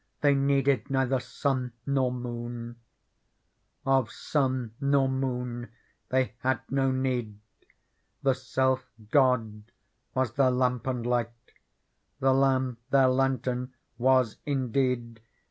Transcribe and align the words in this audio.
They 0.21 0.33
needed 0.33 0.89
neither 0.89 1.19
sun 1.19 1.73
nor 1.85 2.11
moon. 2.11 2.77
Digitized 3.85 3.85
by 3.85 3.91
Google 3.91 3.93
PEARL 3.93 4.01
45 4.01 4.07
Of 4.07 4.11
sun 4.13 4.73
nor 4.81 5.09
moon 5.09 5.71
they 6.09 6.33
had 6.39 6.61
no 6.71 6.91
need. 6.91 7.39
The 8.23 8.33
self 8.33 8.89
God 9.11 9.63
was 10.15 10.33
their 10.33 10.49
lamp 10.49 10.87
and 10.87 11.05
light; 11.05 11.51
The 12.19 12.33
Lamb 12.33 12.77
their 12.89 13.09
lantern 13.09 13.75
was 13.99 14.37
in 14.43 14.71
deed. 14.71 15.19